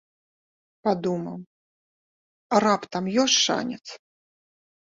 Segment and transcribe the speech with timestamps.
[0.87, 1.35] Падумаў,
[2.55, 3.83] а раптам ёсць шанец.